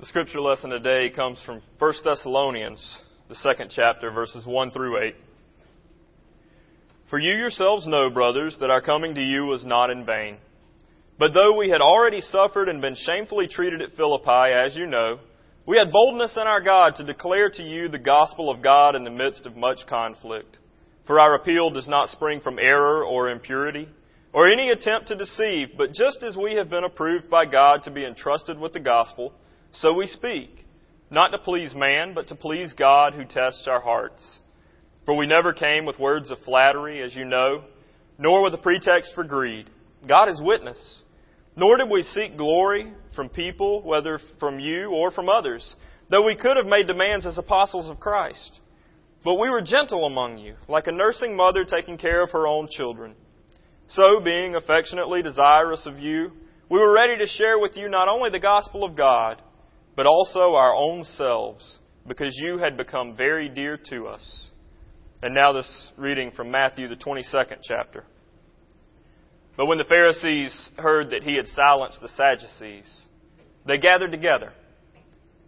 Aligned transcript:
The 0.00 0.06
scripture 0.06 0.40
lesson 0.40 0.70
today 0.70 1.10
comes 1.10 1.42
from 1.44 1.60
1 1.80 1.92
Thessalonians, 2.04 3.00
the 3.28 3.34
second 3.34 3.72
chapter, 3.74 4.12
verses 4.12 4.46
1 4.46 4.70
through 4.70 5.02
8. 5.08 5.14
For 7.10 7.18
you 7.18 7.34
yourselves 7.34 7.84
know, 7.84 8.08
brothers, 8.08 8.56
that 8.60 8.70
our 8.70 8.80
coming 8.80 9.16
to 9.16 9.20
you 9.20 9.46
was 9.46 9.66
not 9.66 9.90
in 9.90 10.06
vain. 10.06 10.36
But 11.18 11.34
though 11.34 11.56
we 11.56 11.68
had 11.68 11.80
already 11.80 12.20
suffered 12.20 12.68
and 12.68 12.80
been 12.80 12.94
shamefully 12.94 13.48
treated 13.48 13.82
at 13.82 13.90
Philippi, 13.96 14.52
as 14.52 14.76
you 14.76 14.86
know, 14.86 15.18
we 15.66 15.76
had 15.76 15.90
boldness 15.90 16.36
in 16.36 16.46
our 16.46 16.60
God 16.60 16.94
to 16.98 17.04
declare 17.04 17.50
to 17.50 17.62
you 17.64 17.88
the 17.88 17.98
gospel 17.98 18.50
of 18.50 18.62
God 18.62 18.94
in 18.94 19.02
the 19.02 19.10
midst 19.10 19.46
of 19.46 19.56
much 19.56 19.80
conflict. 19.88 20.58
For 21.08 21.18
our 21.18 21.34
appeal 21.34 21.70
does 21.70 21.88
not 21.88 22.10
spring 22.10 22.38
from 22.40 22.60
error 22.60 23.04
or 23.04 23.30
impurity, 23.30 23.88
or 24.32 24.46
any 24.46 24.70
attempt 24.70 25.08
to 25.08 25.16
deceive, 25.16 25.70
but 25.76 25.92
just 25.92 26.22
as 26.22 26.36
we 26.36 26.54
have 26.54 26.70
been 26.70 26.84
approved 26.84 27.28
by 27.28 27.46
God 27.46 27.82
to 27.82 27.90
be 27.90 28.06
entrusted 28.06 28.60
with 28.60 28.72
the 28.72 28.78
gospel, 28.78 29.32
so 29.72 29.92
we 29.92 30.06
speak, 30.06 30.64
not 31.10 31.28
to 31.28 31.38
please 31.38 31.74
man, 31.74 32.14
but 32.14 32.28
to 32.28 32.34
please 32.34 32.72
God 32.72 33.14
who 33.14 33.24
tests 33.24 33.66
our 33.68 33.80
hearts. 33.80 34.38
For 35.04 35.16
we 35.16 35.26
never 35.26 35.52
came 35.52 35.86
with 35.86 35.98
words 35.98 36.30
of 36.30 36.38
flattery, 36.40 37.02
as 37.02 37.14
you 37.14 37.24
know, 37.24 37.64
nor 38.18 38.42
with 38.42 38.54
a 38.54 38.58
pretext 38.58 39.12
for 39.14 39.24
greed. 39.24 39.70
God 40.06 40.28
is 40.28 40.40
witness. 40.42 41.02
Nor 41.56 41.76
did 41.78 41.90
we 41.90 42.02
seek 42.02 42.36
glory 42.36 42.92
from 43.16 43.28
people, 43.28 43.82
whether 43.82 44.20
from 44.38 44.60
you 44.60 44.90
or 44.90 45.10
from 45.10 45.28
others, 45.28 45.74
though 46.08 46.24
we 46.24 46.36
could 46.36 46.56
have 46.56 46.66
made 46.66 46.86
demands 46.86 47.26
as 47.26 47.38
apostles 47.38 47.88
of 47.88 47.98
Christ. 47.98 48.60
But 49.24 49.36
we 49.36 49.50
were 49.50 49.62
gentle 49.62 50.04
among 50.04 50.38
you, 50.38 50.54
like 50.68 50.86
a 50.86 50.92
nursing 50.92 51.34
mother 51.36 51.64
taking 51.64 51.98
care 51.98 52.22
of 52.22 52.30
her 52.30 52.46
own 52.46 52.68
children. 52.70 53.14
So, 53.88 54.20
being 54.20 54.54
affectionately 54.54 55.22
desirous 55.22 55.86
of 55.86 55.98
you, 55.98 56.32
we 56.68 56.78
were 56.78 56.92
ready 56.92 57.16
to 57.16 57.26
share 57.26 57.58
with 57.58 57.76
you 57.76 57.88
not 57.88 58.08
only 58.08 58.30
the 58.30 58.38
gospel 58.38 58.84
of 58.84 58.94
God, 58.94 59.42
but 59.98 60.06
also 60.06 60.54
our 60.54 60.76
own 60.76 61.02
selves, 61.16 61.78
because 62.06 62.32
you 62.40 62.56
had 62.56 62.76
become 62.76 63.16
very 63.16 63.48
dear 63.48 63.76
to 63.90 64.06
us. 64.06 64.50
And 65.24 65.34
now, 65.34 65.52
this 65.52 65.90
reading 65.96 66.30
from 66.30 66.52
Matthew, 66.52 66.86
the 66.86 66.94
22nd 66.94 67.56
chapter. 67.64 68.04
But 69.56 69.66
when 69.66 69.76
the 69.76 69.84
Pharisees 69.88 70.70
heard 70.78 71.10
that 71.10 71.24
he 71.24 71.34
had 71.34 71.48
silenced 71.48 72.00
the 72.00 72.10
Sadducees, 72.10 72.86
they 73.66 73.76
gathered 73.76 74.12
together. 74.12 74.52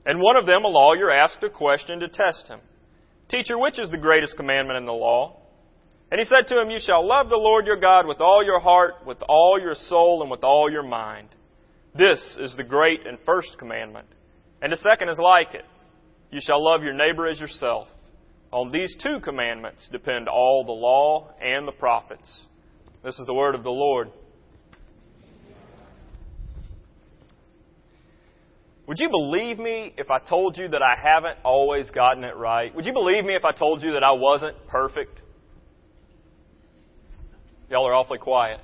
And 0.04 0.20
one 0.20 0.36
of 0.36 0.46
them, 0.46 0.64
a 0.64 0.68
lawyer, 0.68 1.12
asked 1.12 1.44
a 1.44 1.48
question 1.48 2.00
to 2.00 2.08
test 2.08 2.48
him 2.48 2.58
Teacher, 3.28 3.56
which 3.56 3.78
is 3.78 3.92
the 3.92 3.98
greatest 3.98 4.36
commandment 4.36 4.78
in 4.78 4.84
the 4.84 4.92
law? 4.92 5.42
And 6.10 6.18
he 6.18 6.24
said 6.24 6.48
to 6.48 6.60
him, 6.60 6.70
You 6.70 6.80
shall 6.80 7.06
love 7.06 7.28
the 7.28 7.36
Lord 7.36 7.66
your 7.66 7.78
God 7.78 8.04
with 8.08 8.20
all 8.20 8.44
your 8.44 8.58
heart, 8.58 9.06
with 9.06 9.18
all 9.28 9.60
your 9.62 9.76
soul, 9.76 10.22
and 10.22 10.30
with 10.30 10.42
all 10.42 10.68
your 10.68 10.82
mind. 10.82 11.28
This 11.94 12.36
is 12.40 12.56
the 12.56 12.64
great 12.64 13.06
and 13.06 13.16
first 13.24 13.56
commandment. 13.56 14.08
And 14.62 14.72
the 14.72 14.76
second 14.76 15.08
is 15.08 15.18
like 15.18 15.54
it 15.54 15.64
you 16.30 16.40
shall 16.40 16.62
love 16.62 16.82
your 16.82 16.92
neighbor 16.92 17.26
as 17.26 17.40
yourself. 17.40 17.88
On 18.52 18.70
these 18.70 18.96
two 19.02 19.20
commandments 19.20 19.88
depend 19.90 20.28
all 20.28 20.64
the 20.64 20.72
law 20.72 21.32
and 21.40 21.66
the 21.66 21.72
prophets. 21.72 22.44
This 23.02 23.18
is 23.18 23.26
the 23.26 23.34
word 23.34 23.54
of 23.54 23.64
the 23.64 23.70
Lord. 23.70 24.10
Would 28.86 28.98
you 28.98 29.08
believe 29.08 29.58
me 29.58 29.94
if 29.96 30.10
I 30.10 30.18
told 30.18 30.56
you 30.56 30.66
that 30.68 30.82
I 30.82 31.00
haven't 31.00 31.38
always 31.44 31.88
gotten 31.90 32.24
it 32.24 32.36
right? 32.36 32.74
Would 32.74 32.84
you 32.84 32.92
believe 32.92 33.24
me 33.24 33.36
if 33.36 33.44
I 33.44 33.52
told 33.52 33.82
you 33.82 33.92
that 33.92 34.02
I 34.02 34.12
wasn't 34.12 34.56
perfect? 34.66 35.20
Y'all 37.70 37.86
are 37.86 37.94
awfully 37.94 38.18
quiet. 38.18 38.60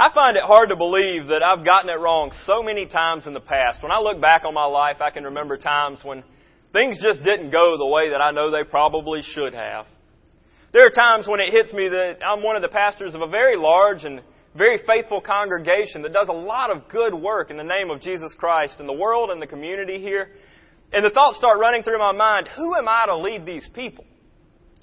I 0.00 0.14
find 0.14 0.36
it 0.36 0.44
hard 0.44 0.68
to 0.68 0.76
believe 0.76 1.26
that 1.26 1.42
I've 1.42 1.64
gotten 1.64 1.90
it 1.90 1.98
wrong 1.98 2.30
so 2.46 2.62
many 2.62 2.86
times 2.86 3.26
in 3.26 3.34
the 3.34 3.40
past. 3.40 3.82
When 3.82 3.90
I 3.90 3.98
look 3.98 4.20
back 4.20 4.42
on 4.46 4.54
my 4.54 4.64
life, 4.64 4.98
I 5.00 5.10
can 5.10 5.24
remember 5.24 5.56
times 5.56 5.98
when 6.04 6.22
things 6.72 7.00
just 7.02 7.24
didn't 7.24 7.50
go 7.50 7.76
the 7.76 7.84
way 7.84 8.10
that 8.10 8.20
I 8.20 8.30
know 8.30 8.52
they 8.52 8.62
probably 8.62 9.22
should 9.22 9.54
have. 9.54 9.86
There 10.72 10.86
are 10.86 10.90
times 10.90 11.26
when 11.26 11.40
it 11.40 11.52
hits 11.52 11.72
me 11.72 11.88
that 11.88 12.18
I'm 12.24 12.44
one 12.44 12.54
of 12.54 12.62
the 12.62 12.68
pastors 12.68 13.16
of 13.16 13.22
a 13.22 13.26
very 13.26 13.56
large 13.56 14.04
and 14.04 14.20
very 14.54 14.78
faithful 14.86 15.20
congregation 15.20 16.02
that 16.02 16.12
does 16.12 16.28
a 16.28 16.32
lot 16.32 16.70
of 16.70 16.88
good 16.88 17.12
work 17.12 17.50
in 17.50 17.56
the 17.56 17.64
name 17.64 17.90
of 17.90 18.00
Jesus 18.00 18.32
Christ 18.38 18.78
in 18.78 18.86
the 18.86 18.92
world 18.92 19.30
and 19.30 19.42
the 19.42 19.48
community 19.48 19.98
here. 19.98 20.28
And 20.92 21.04
the 21.04 21.10
thoughts 21.10 21.38
start 21.38 21.58
running 21.58 21.82
through 21.82 21.98
my 21.98 22.12
mind, 22.12 22.48
who 22.54 22.76
am 22.76 22.86
I 22.86 23.06
to 23.06 23.16
lead 23.16 23.44
these 23.44 23.68
people? 23.74 24.04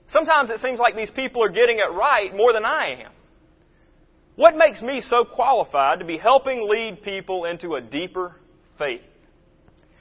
Sometimes 0.09 0.50
it 0.50 0.59
seems 0.59 0.78
like 0.78 0.98
these 0.98 1.12
people 1.12 1.42
are 1.42 1.52
getting 1.52 1.78
it 1.78 1.96
right 1.96 2.36
more 2.36 2.52
than 2.52 2.66
I 2.66 3.06
am. 3.06 3.15
What 4.35 4.56
makes 4.57 4.81
me 4.81 5.01
so 5.01 5.23
qualified 5.23 6.00
to 6.00 6.06
be 6.06 6.18
helping 6.18 6.68
lead 6.69 7.03
people 7.03 7.46
into 7.46 7.75
a 7.75 7.81
deeper 7.81 8.35
faith? 8.78 9.01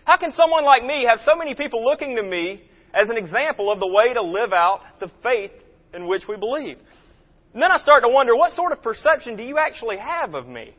How 0.05 0.17
can 0.17 0.33
someone 0.33 0.65
like 0.65 0.85
me 0.85 1.07
have 1.09 1.21
so 1.21 1.37
many 1.37 1.55
people 1.55 1.85
looking 1.85 2.17
to 2.17 2.23
me 2.23 2.63
as 2.93 3.09
an 3.11 3.17
example 3.17 3.71
of 3.71 3.79
the 3.79 3.87
way 3.87 4.13
to 4.13 4.23
live 4.23 4.53
out 4.53 4.81
the 5.01 5.11
faith 5.23 5.53
in 5.95 6.09
which 6.09 6.25
we 6.29 6.37
believe? 6.37 6.79
And 7.53 7.63
then 7.63 7.71
I 7.71 7.77
start 7.77 8.03
to 8.03 8.09
wonder, 8.09 8.35
what 8.35 8.53
sort 8.53 8.73
of 8.73 8.83
perception 8.83 9.37
do 9.37 9.45
you 9.45 9.57
actually 9.57 9.99
have 9.99 10.35
of 10.35 10.49
me? 10.49 10.75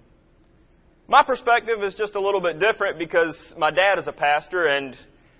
My 1.08 1.24
perspective 1.24 1.82
is 1.82 1.96
just 1.96 2.16
a 2.16 2.20
little 2.20 2.42
bit 2.42 2.60
different 2.60 3.00
because 3.00 3.54
my 3.58 3.72
dad 3.72 4.00
is 4.00 4.08
a 4.08 4.12
pastor 4.12 4.68
and 4.68 4.96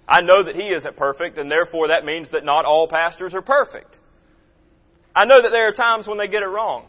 I 0.08 0.22
know 0.22 0.44
that 0.44 0.56
he 0.56 0.70
isn't 0.70 0.96
perfect 0.96 1.38
and 1.38 1.52
therefore 1.52 1.90
that 1.90 2.06
means 2.06 2.32
that 2.32 2.46
not 2.46 2.64
all 2.64 2.88
pastors 2.88 3.34
are 3.34 3.42
perfect. 3.42 3.98
I 5.14 5.26
know 5.26 5.42
that 5.42 5.50
there 5.50 5.68
are 5.68 5.74
times 5.74 6.08
when 6.08 6.18
they 6.18 6.28
get 6.28 6.44
it 6.44 6.48
wrong. 6.48 6.88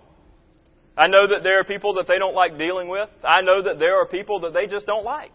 I 0.96 1.08
know 1.08 1.26
that 1.26 1.42
there 1.42 1.60
are 1.60 1.64
people 1.64 1.94
that 1.94 2.08
they 2.08 2.18
don't 2.18 2.34
like 2.34 2.56
dealing 2.56 2.88
with. 2.88 3.10
I 3.22 3.42
know 3.42 3.62
that 3.62 3.78
there 3.78 4.00
are 4.00 4.06
people 4.06 4.40
that 4.40 4.54
they 4.54 4.66
just 4.66 4.86
don't 4.86 5.04
like. 5.04 5.32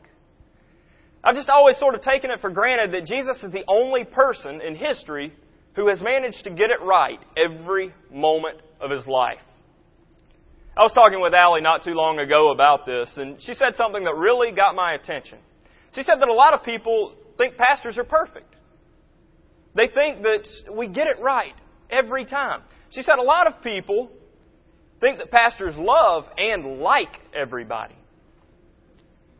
I've 1.23 1.35
just 1.35 1.49
always 1.49 1.77
sort 1.77 1.93
of 1.93 2.01
taken 2.01 2.31
it 2.31 2.41
for 2.41 2.49
granted 2.49 2.93
that 2.93 3.05
Jesus 3.05 3.43
is 3.43 3.51
the 3.51 3.63
only 3.67 4.05
person 4.05 4.59
in 4.59 4.75
history 4.75 5.31
who 5.75 5.87
has 5.87 6.01
managed 6.01 6.43
to 6.45 6.49
get 6.49 6.71
it 6.71 6.81
right 6.81 7.19
every 7.37 7.93
moment 8.11 8.59
of 8.79 8.89
his 8.89 9.05
life. 9.05 9.39
I 10.75 10.81
was 10.81 10.93
talking 10.93 11.21
with 11.21 11.33
Allie 11.33 11.61
not 11.61 11.83
too 11.83 11.93
long 11.93 12.17
ago 12.17 12.49
about 12.49 12.85
this, 12.85 13.13
and 13.17 13.41
she 13.41 13.53
said 13.53 13.75
something 13.75 14.03
that 14.03 14.15
really 14.15 14.51
got 14.51 14.73
my 14.73 14.93
attention. 14.93 15.37
She 15.93 16.01
said 16.03 16.15
that 16.19 16.27
a 16.27 16.33
lot 16.33 16.53
of 16.53 16.63
people 16.63 17.13
think 17.37 17.55
pastors 17.55 17.97
are 17.97 18.03
perfect. 18.03 18.55
They 19.75 19.87
think 19.87 20.23
that 20.23 20.47
we 20.75 20.87
get 20.87 21.07
it 21.07 21.19
right 21.21 21.53
every 21.89 22.25
time. 22.25 22.61
She 22.89 23.01
said 23.03 23.15
a 23.19 23.23
lot 23.23 23.47
of 23.47 23.61
people 23.61 24.11
think 25.01 25.17
that 25.17 25.31
pastors 25.31 25.75
love 25.75 26.25
and 26.37 26.79
like 26.79 27.09
everybody. 27.33 27.95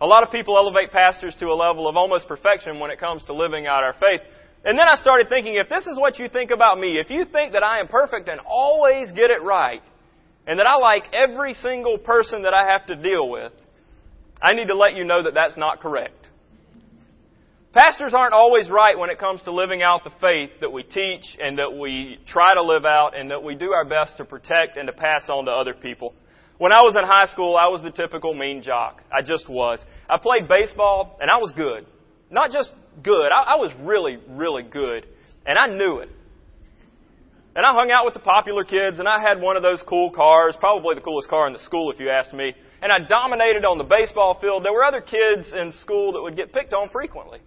A 0.01 0.07
lot 0.07 0.23
of 0.23 0.31
people 0.31 0.57
elevate 0.57 0.91
pastors 0.91 1.35
to 1.39 1.45
a 1.45 1.53
level 1.53 1.87
of 1.87 1.95
almost 1.95 2.27
perfection 2.27 2.79
when 2.79 2.89
it 2.89 2.99
comes 2.99 3.23
to 3.25 3.33
living 3.33 3.67
out 3.67 3.83
our 3.83 3.93
faith. 3.93 4.21
And 4.65 4.77
then 4.77 4.87
I 4.89 4.95
started 4.95 5.29
thinking, 5.29 5.55
if 5.55 5.69
this 5.69 5.85
is 5.85 5.97
what 5.97 6.19
you 6.19 6.27
think 6.27 6.51
about 6.51 6.79
me, 6.79 6.99
if 6.99 7.09
you 7.09 7.23
think 7.25 7.53
that 7.53 7.63
I 7.63 7.79
am 7.79 7.87
perfect 7.87 8.27
and 8.27 8.41
always 8.45 9.11
get 9.11 9.29
it 9.29 9.41
right, 9.43 9.81
and 10.47 10.59
that 10.59 10.65
I 10.65 10.77
like 10.77 11.03
every 11.13 11.53
single 11.53 11.99
person 11.99 12.43
that 12.43 12.53
I 12.53 12.71
have 12.71 12.87
to 12.87 12.95
deal 12.95 13.29
with, 13.29 13.53
I 14.41 14.53
need 14.53 14.67
to 14.67 14.75
let 14.75 14.95
you 14.95 15.03
know 15.03 15.23
that 15.23 15.35
that's 15.35 15.55
not 15.55 15.81
correct. 15.81 16.27
Pastors 17.73 18.13
aren't 18.13 18.33
always 18.33 18.69
right 18.69 18.99
when 18.99 19.09
it 19.09 19.17
comes 19.17 19.41
to 19.43 19.51
living 19.53 19.81
out 19.81 20.03
the 20.03 20.11
faith 20.19 20.49
that 20.59 20.73
we 20.73 20.83
teach 20.83 21.37
and 21.41 21.57
that 21.57 21.71
we 21.71 22.19
try 22.27 22.53
to 22.53 22.61
live 22.61 22.83
out 22.83 23.17
and 23.17 23.31
that 23.31 23.41
we 23.41 23.55
do 23.55 23.71
our 23.71 23.85
best 23.85 24.17
to 24.17 24.25
protect 24.25 24.75
and 24.75 24.87
to 24.87 24.93
pass 24.93 25.29
on 25.29 25.45
to 25.45 25.51
other 25.51 25.73
people. 25.73 26.13
When 26.57 26.73
I 26.73 26.81
was 26.81 26.97
in 26.97 27.05
high 27.05 27.27
school, 27.27 27.55
I 27.55 27.69
was 27.69 27.81
the 27.81 27.91
typical 27.91 28.33
mean 28.33 28.61
jock. 28.61 29.01
I 29.09 29.21
just 29.21 29.47
was. 29.47 29.79
I 30.09 30.17
played 30.17 30.49
baseball 30.49 31.17
and 31.21 31.31
I 31.31 31.37
was 31.37 31.53
good. 31.55 31.85
Not 32.29 32.51
just 32.51 32.73
good, 33.01 33.27
I, 33.31 33.53
I 33.53 33.55
was 33.55 33.71
really, 33.79 34.17
really 34.27 34.63
good. 34.63 35.07
And 35.45 35.57
I 35.57 35.67
knew 35.67 35.99
it. 35.99 36.09
And 37.55 37.65
I 37.65 37.71
hung 37.71 37.89
out 37.89 38.03
with 38.03 38.13
the 38.13 38.19
popular 38.19 38.65
kids 38.65 38.99
and 38.99 39.07
I 39.07 39.21
had 39.25 39.39
one 39.39 39.55
of 39.55 39.63
those 39.63 39.81
cool 39.87 40.11
cars, 40.11 40.57
probably 40.59 40.95
the 40.95 41.01
coolest 41.01 41.29
car 41.29 41.47
in 41.47 41.53
the 41.53 41.59
school 41.59 41.89
if 41.89 42.01
you 42.01 42.09
ask 42.09 42.33
me. 42.33 42.53
And 42.81 42.91
I 42.91 42.99
dominated 42.99 43.63
on 43.63 43.77
the 43.77 43.85
baseball 43.85 44.37
field. 44.41 44.65
There 44.65 44.73
were 44.73 44.83
other 44.83 45.01
kids 45.01 45.53
in 45.57 45.71
school 45.71 46.11
that 46.13 46.21
would 46.21 46.35
get 46.35 46.51
picked 46.51 46.73
on 46.73 46.89
frequently. 46.89 47.39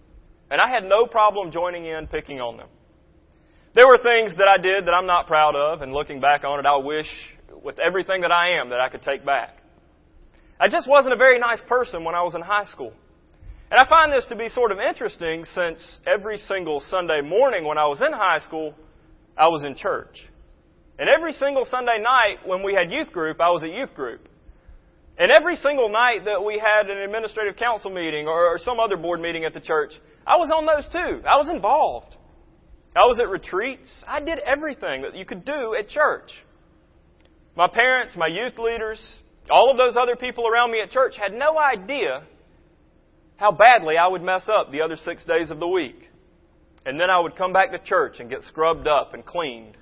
And 0.55 0.61
I 0.61 0.69
had 0.69 0.85
no 0.85 1.05
problem 1.05 1.51
joining 1.51 1.85
in 1.85 2.07
picking 2.07 2.41
on 2.41 2.57
them. 2.57 2.69
There 3.75 3.89
were 3.89 3.99
things 3.99 4.37
that 4.37 4.47
I 4.47 4.57
did 4.57 4.87
that 4.87 4.93
I'm 4.93 5.05
not 5.05 5.27
proud 5.27 5.57
of, 5.57 5.83
and 5.83 5.93
looking 5.93 6.21
back 6.21 6.45
on 6.45 6.61
it, 6.61 6.65
I 6.65 6.77
wish 6.77 7.09
with 7.65 7.81
everything 7.81 8.21
that 8.21 8.31
I 8.31 8.61
am 8.61 8.69
that 8.69 8.79
I 8.79 8.89
could 8.89 9.03
take 9.03 9.27
back. 9.27 9.57
I 10.61 10.69
just 10.69 10.89
wasn't 10.89 11.13
a 11.13 11.17
very 11.17 11.41
nice 11.41 11.61
person 11.67 12.05
when 12.05 12.15
I 12.15 12.23
was 12.23 12.37
in 12.37 12.41
high 12.41 12.67
school. 12.67 12.93
And 13.73 13.81
I 13.81 13.89
find 13.89 14.13
this 14.13 14.27
to 14.27 14.37
be 14.37 14.49
sort 14.49 14.71
of 14.71 14.79
interesting 14.79 15.45
since 15.45 15.99
every 16.07 16.37
single 16.37 16.79
Sunday 16.79 17.21
morning 17.21 17.65
when 17.65 17.77
I 17.77 17.89
was 17.89 18.01
in 18.01 18.13
high 18.13 18.39
school, 18.39 18.77
I 19.37 19.49
was 19.49 19.65
in 19.65 19.75
church. 19.75 20.25
And 21.01 21.09
every 21.09 21.33
single 21.33 21.65
Sunday 21.69 21.99
night 21.99 22.47
when 22.47 22.63
we 22.63 22.75
had 22.75 22.93
youth 22.93 23.11
group, 23.11 23.41
I 23.41 23.51
was 23.51 23.65
at 23.65 23.73
youth 23.73 23.93
group. 23.97 24.29
And 25.17 25.31
every 25.31 25.57
single 25.57 25.89
night 25.89 26.25
that 26.25 26.45
we 26.45 26.59
had 26.59 26.91
an 26.91 26.99
administrative 26.99 27.57
council 27.57 27.91
meeting 27.91 28.27
or, 28.27 28.59
some 28.59 28.81
other 28.81 28.97
board 28.97 29.21
meeting 29.21 29.45
at 29.45 29.55
the 29.55 29.61
church, 29.61 29.93
I 30.27 30.37
was 30.37 30.51
on 30.51 30.67
those 30.67 30.89
too. 30.89 31.23
I 31.27 31.37
was 31.37 31.49
involved. 31.49 32.17
I 32.97 33.07
was 33.07 33.21
at 33.21 33.29
retreats. 33.29 33.89
I 34.07 34.21
did 34.21 34.39
everything 34.41 35.03
that 35.03 35.15
you 35.15 35.25
could 35.25 35.45
do 35.45 35.75
at 35.79 35.89
church. 35.89 36.31
My 37.57 37.69
parents, 37.69 38.17
my 38.17 38.27
youth 38.27 38.59
leaders, 38.59 39.23
all 39.51 39.71
of 39.71 39.77
those 39.77 39.97
other 39.97 40.17
people 40.17 40.49
around 40.49 40.73
me 40.73 40.81
at 40.81 40.91
church 40.91 41.15
had 41.17 41.33
no 41.33 41.59
idea 41.59 42.25
how 43.37 43.53
badly 43.53 43.97
I 43.97 44.07
would 44.07 44.23
mess 44.23 44.49
up 44.49 44.73
the 44.73 44.83
other 44.83 44.97
six 44.97 45.25
days 45.25 45.51
of 45.51 45.61
the 45.61 45.69
week. 45.69 46.09
And 46.87 46.99
then 47.01 47.11
I 47.11 47.21
would 47.21 47.37
come 47.37 47.53
back 47.53 47.71
to 47.73 47.79
church 47.79 48.17
and 48.21 48.29
get 48.29 48.43
scrubbed 48.43 48.89
up 48.89 49.15
and 49.15 49.25
cleaned 49.25 49.77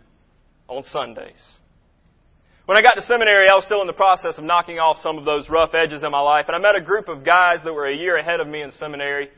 on 0.69 0.83
Sundays. 0.85 1.59
When 2.73 2.83
I 2.83 2.89
got 2.89 2.95
to 2.95 3.03
seminary, 3.03 3.51
I 3.51 3.55
was 3.55 3.65
still 3.65 3.83
in 3.83 3.87
the 3.87 3.93
process 3.93 4.39
of 4.39 4.45
knocking 4.45 4.79
off 4.79 4.97
some 5.03 5.19
of 5.19 5.27
those 5.27 5.51
rough 5.51 5.75
edges 5.75 6.05
in 6.05 6.11
my 6.11 6.21
life, 6.21 6.47
and 6.49 6.57
I 6.57 6.59
met 6.59 6.75
a 6.75 6.81
group 6.81 7.07
of 7.07 7.23
guys 7.23 7.59
that 7.65 7.75
were 7.75 7.87
a 7.87 7.95
year 7.95 8.17
ahead 8.17 8.41
of 8.41 8.49
me 8.49 8.63
in 8.63 8.73
seminary. 8.73 9.29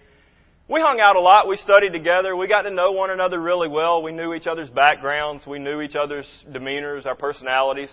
We 0.68 0.80
hung 0.80 1.00
out 1.00 1.16
a 1.16 1.20
lot, 1.20 1.48
we 1.48 1.56
studied 1.56 1.90
together, 1.90 2.36
we 2.36 2.46
got 2.46 2.62
to 2.62 2.70
know 2.70 2.92
one 2.92 3.10
another 3.10 3.42
really 3.42 3.68
well, 3.68 4.04
we 4.04 4.12
knew 4.12 4.34
each 4.34 4.46
other's 4.46 4.70
backgrounds, 4.70 5.48
we 5.48 5.58
knew 5.58 5.80
each 5.80 5.96
other's 5.96 6.30
demeanors, 6.48 7.06
our 7.06 7.16
personalities. 7.16 7.92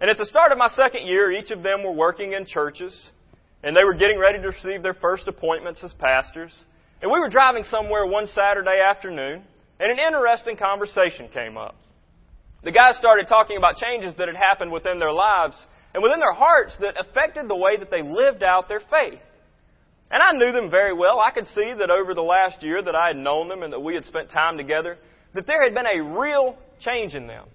And 0.00 0.08
at 0.08 0.16
the 0.16 0.24
start 0.24 0.50
of 0.50 0.56
my 0.56 0.68
second 0.68 1.06
year, 1.06 1.30
each 1.30 1.50
of 1.50 1.62
them 1.62 1.84
were 1.84 1.92
working 1.92 2.32
in 2.32 2.46
churches, 2.46 3.10
and 3.62 3.76
they 3.76 3.84
were 3.84 3.92
getting 3.92 4.18
ready 4.18 4.40
to 4.40 4.48
receive 4.48 4.82
their 4.82 4.94
first 4.94 5.28
appointments 5.28 5.84
as 5.84 5.92
pastors. 5.92 6.58
And 7.02 7.12
we 7.12 7.20
were 7.20 7.28
driving 7.28 7.64
somewhere 7.64 8.06
one 8.06 8.28
Saturday 8.28 8.80
afternoon, 8.80 9.42
and 9.78 9.92
an 9.92 9.98
interesting 9.98 10.56
conversation 10.56 11.28
came 11.28 11.58
up. 11.58 11.76
The 12.62 12.72
guys 12.72 12.98
started 12.98 13.26
talking 13.26 13.56
about 13.56 13.76
changes 13.76 14.14
that 14.16 14.28
had 14.28 14.36
happened 14.36 14.70
within 14.70 14.98
their 14.98 15.12
lives 15.12 15.56
and 15.94 16.02
within 16.02 16.18
their 16.18 16.34
hearts 16.34 16.76
that 16.80 17.00
affected 17.00 17.48
the 17.48 17.56
way 17.56 17.78
that 17.78 17.90
they 17.90 18.02
lived 18.02 18.42
out 18.42 18.68
their 18.68 18.80
faith. 18.80 19.20
And 20.10 20.22
I 20.22 20.32
knew 20.32 20.52
them 20.52 20.70
very 20.70 20.92
well. 20.92 21.20
I 21.20 21.30
could 21.30 21.46
see 21.46 21.72
that 21.78 21.90
over 21.90 22.14
the 22.14 22.22
last 22.22 22.62
year 22.62 22.82
that 22.82 22.94
I 22.94 23.08
had 23.08 23.16
known 23.16 23.48
them 23.48 23.62
and 23.62 23.72
that 23.72 23.80
we 23.80 23.94
had 23.94 24.04
spent 24.04 24.30
time 24.30 24.58
together, 24.58 24.98
that 25.34 25.46
there 25.46 25.62
had 25.62 25.74
been 25.74 25.86
a 25.86 26.18
real 26.18 26.58
change 26.80 27.14
in 27.14 27.26
them. 27.26 27.46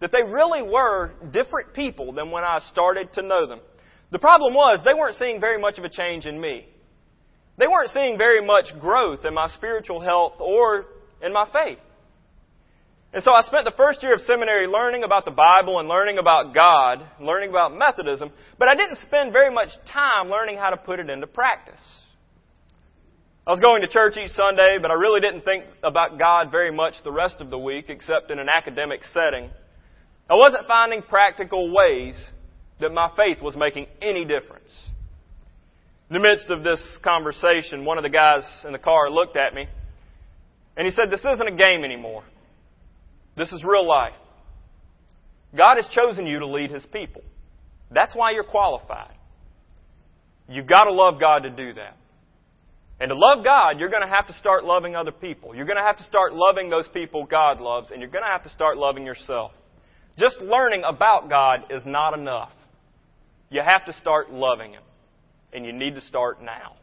That 0.00 0.12
they 0.12 0.22
really 0.22 0.62
were 0.62 1.12
different 1.32 1.72
people 1.72 2.12
than 2.12 2.30
when 2.30 2.44
I 2.44 2.58
started 2.58 3.12
to 3.14 3.22
know 3.22 3.48
them. 3.48 3.60
The 4.12 4.18
problem 4.18 4.54
was, 4.54 4.80
they 4.84 4.94
weren't 4.94 5.16
seeing 5.16 5.40
very 5.40 5.58
much 5.58 5.78
of 5.78 5.84
a 5.84 5.88
change 5.88 6.26
in 6.26 6.40
me. 6.40 6.66
They 7.58 7.66
weren't 7.66 7.90
seeing 7.90 8.18
very 8.18 8.44
much 8.44 8.66
growth 8.78 9.24
in 9.24 9.34
my 9.34 9.48
spiritual 9.48 10.00
health 10.00 10.34
or 10.40 10.86
in 11.22 11.32
my 11.32 11.48
faith. 11.52 11.78
And 13.14 13.22
so 13.22 13.32
I 13.32 13.42
spent 13.42 13.64
the 13.64 13.70
first 13.76 14.02
year 14.02 14.12
of 14.12 14.20
seminary 14.22 14.66
learning 14.66 15.04
about 15.04 15.24
the 15.24 15.30
Bible 15.30 15.78
and 15.78 15.88
learning 15.88 16.18
about 16.18 16.52
God, 16.52 17.00
learning 17.20 17.50
about 17.50 17.72
Methodism, 17.72 18.32
but 18.58 18.66
I 18.66 18.74
didn't 18.74 18.98
spend 18.98 19.32
very 19.32 19.54
much 19.54 19.68
time 19.92 20.28
learning 20.30 20.56
how 20.56 20.70
to 20.70 20.76
put 20.76 20.98
it 20.98 21.08
into 21.08 21.28
practice. 21.28 21.80
I 23.46 23.52
was 23.52 23.60
going 23.60 23.82
to 23.82 23.88
church 23.88 24.16
each 24.16 24.32
Sunday, 24.32 24.78
but 24.82 24.90
I 24.90 24.94
really 24.94 25.20
didn't 25.20 25.42
think 25.42 25.64
about 25.84 26.18
God 26.18 26.50
very 26.50 26.72
much 26.72 26.94
the 27.04 27.12
rest 27.12 27.36
of 27.38 27.50
the 27.50 27.58
week, 27.58 27.84
except 27.88 28.32
in 28.32 28.40
an 28.40 28.48
academic 28.48 29.04
setting. 29.04 29.48
I 30.28 30.34
wasn't 30.34 30.66
finding 30.66 31.00
practical 31.02 31.72
ways 31.72 32.16
that 32.80 32.90
my 32.90 33.12
faith 33.16 33.40
was 33.40 33.54
making 33.54 33.86
any 34.02 34.24
difference. 34.24 34.88
In 36.10 36.14
the 36.14 36.20
midst 36.20 36.50
of 36.50 36.64
this 36.64 36.98
conversation, 37.04 37.84
one 37.84 37.96
of 37.96 38.02
the 38.02 38.10
guys 38.10 38.42
in 38.66 38.72
the 38.72 38.78
car 38.78 39.08
looked 39.08 39.36
at 39.36 39.54
me 39.54 39.68
and 40.76 40.84
he 40.84 40.90
said, 40.90 41.10
This 41.10 41.20
isn't 41.20 41.46
a 41.46 41.54
game 41.54 41.84
anymore. 41.84 42.24
This 43.36 43.52
is 43.52 43.64
real 43.64 43.86
life. 43.86 44.14
God 45.56 45.76
has 45.76 45.88
chosen 45.88 46.26
you 46.26 46.40
to 46.40 46.46
lead 46.46 46.70
His 46.70 46.84
people. 46.86 47.22
That's 47.90 48.14
why 48.14 48.32
you're 48.32 48.44
qualified. 48.44 49.14
You've 50.48 50.66
got 50.66 50.84
to 50.84 50.92
love 50.92 51.20
God 51.20 51.44
to 51.44 51.50
do 51.50 51.74
that. 51.74 51.96
And 53.00 53.08
to 53.08 53.16
love 53.16 53.44
God, 53.44 53.80
you're 53.80 53.90
going 53.90 54.02
to 54.02 54.08
have 54.08 54.28
to 54.28 54.32
start 54.34 54.64
loving 54.64 54.94
other 54.94 55.12
people. 55.12 55.54
You're 55.54 55.66
going 55.66 55.78
to 55.78 55.82
have 55.82 55.96
to 55.98 56.04
start 56.04 56.32
loving 56.32 56.70
those 56.70 56.88
people 56.88 57.26
God 57.26 57.60
loves, 57.60 57.90
and 57.90 58.00
you're 58.00 58.10
going 58.10 58.24
to 58.24 58.30
have 58.30 58.44
to 58.44 58.50
start 58.50 58.76
loving 58.76 59.04
yourself. 59.04 59.52
Just 60.18 60.40
learning 60.40 60.82
about 60.86 61.28
God 61.28 61.64
is 61.70 61.82
not 61.84 62.16
enough. 62.16 62.52
You 63.50 63.62
have 63.62 63.84
to 63.86 63.92
start 63.94 64.30
loving 64.30 64.72
Him. 64.72 64.82
And 65.52 65.64
you 65.64 65.72
need 65.72 65.94
to 65.94 66.00
start 66.00 66.42
now. 66.42 66.76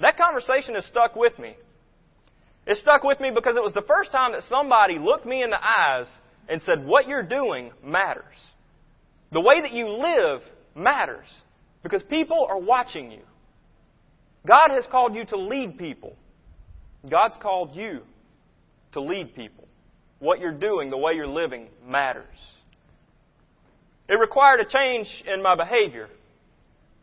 That 0.00 0.16
conversation 0.16 0.74
has 0.74 0.84
stuck 0.86 1.16
with 1.16 1.38
me. 1.38 1.56
It 2.66 2.76
stuck 2.78 3.04
with 3.04 3.20
me 3.20 3.30
because 3.34 3.56
it 3.56 3.62
was 3.62 3.74
the 3.74 3.82
first 3.82 4.10
time 4.10 4.32
that 4.32 4.42
somebody 4.48 4.98
looked 4.98 5.24
me 5.24 5.42
in 5.42 5.50
the 5.50 5.58
eyes 5.62 6.06
and 6.48 6.60
said, 6.62 6.84
What 6.84 7.06
you're 7.06 7.22
doing 7.22 7.70
matters. 7.82 8.24
The 9.32 9.40
way 9.40 9.60
that 9.60 9.72
you 9.72 9.88
live 9.88 10.42
matters 10.74 11.26
because 11.82 12.02
people 12.02 12.46
are 12.48 12.58
watching 12.58 13.10
you. 13.10 13.22
God 14.46 14.70
has 14.70 14.86
called 14.90 15.14
you 15.14 15.24
to 15.26 15.36
lead 15.36 15.78
people. 15.78 16.16
God's 17.08 17.36
called 17.40 17.74
you 17.74 18.00
to 18.92 19.00
lead 19.00 19.34
people. 19.34 19.68
What 20.18 20.40
you're 20.40 20.52
doing, 20.52 20.90
the 20.90 20.96
way 20.96 21.14
you're 21.14 21.26
living, 21.26 21.68
matters. 21.86 22.24
It 24.08 24.14
required 24.14 24.60
a 24.60 24.64
change 24.64 25.06
in 25.26 25.42
my 25.42 25.54
behavior. 25.56 26.08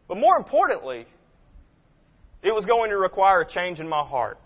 But 0.08 0.18
more 0.18 0.38
importantly, 0.38 1.06
it 2.42 2.54
was 2.54 2.66
going 2.66 2.90
to 2.90 2.98
require 2.98 3.42
a 3.42 3.48
change 3.48 3.80
in 3.80 3.88
my 3.88 4.04
heart. 4.04 4.40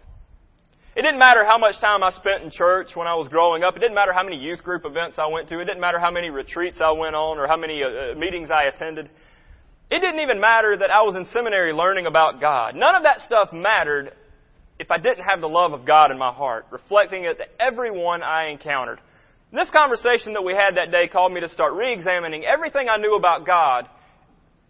It 0.98 1.04
didn't 1.04 1.20
matter 1.20 1.46
how 1.46 1.60
much 1.60 1.80
time 1.80 2.02
I 2.02 2.10
spent 2.10 2.42
in 2.42 2.50
church 2.50 2.96
when 2.96 3.06
I 3.06 3.14
was 3.14 3.28
growing 3.28 3.64
up. 3.64 3.76
It 3.76 3.82
didn't 3.82 3.94
matter 3.94 4.14
how 4.14 4.24
many 4.24 4.36
youth 4.36 4.64
group 4.64 4.84
events 4.84 5.20
I 5.20 5.28
went 5.28 5.48
to. 5.50 5.60
It 5.60 5.66
didn't 5.66 5.80
matter 5.80 6.00
how 6.00 6.10
many 6.10 6.32
retreats 6.32 6.82
I 6.82 6.90
went 6.90 7.16
on 7.16 7.38
or 7.38 7.46
how 7.46 7.56
many 7.56 7.84
uh, 7.84 7.88
uh, 7.88 8.16
meetings 8.18 8.50
I 8.50 8.64
attended. 8.64 9.08
It 9.92 10.00
didn't 10.00 10.22
even 10.22 10.40
matter 10.40 10.76
that 10.76 10.90
I 10.90 11.04
was 11.04 11.16
in 11.16 11.26
seminary 11.26 11.72
learning 11.72 12.08
about 12.08 12.42
God. 12.42 12.74
None 12.74 12.96
of 12.96 13.04
that 13.04 13.20
stuff 13.20 13.54
mattered 13.54 14.12
if 14.80 14.90
I 14.90 14.98
didn't 14.98 15.24
have 15.24 15.40
the 15.40 15.48
love 15.48 15.72
of 15.72 15.86
God 15.86 16.10
in 16.10 16.18
my 16.18 16.32
heart, 16.32 16.66
reflecting 16.72 17.26
it 17.26 17.38
to 17.38 17.46
everyone 17.62 18.24
I 18.24 18.48
encountered. 18.48 19.00
This 19.54 19.70
conversation 19.70 20.34
that 20.34 20.44
we 20.44 20.54
had 20.54 20.78
that 20.78 20.90
day 20.90 21.08
called 21.08 21.32
me 21.32 21.42
to 21.42 21.50
start 21.50 21.74
re-examining 21.74 22.44
everything 22.44 22.90
I 22.90 22.98
knew 22.98 23.14
about 23.14 23.46
God, 23.46 23.88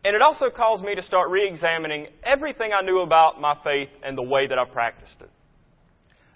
and 0.03 0.13
it 0.13 0.21
also 0.21 0.49
caused 0.49 0.83
me 0.83 0.93
to 0.93 1.03
start 1.03 1.29
re-examining 1.29 2.07
everything 2.21 2.73
I 2.73 2.85
knew 2.85 2.99
about 2.99 3.39
my 3.39 3.57
faith 3.63 3.89
and 4.03 4.17
the 4.17 4.23
way 4.23 4.45
that 4.47 4.59
I 4.59 4.65
practiced 4.65 5.21
it. 5.21 5.29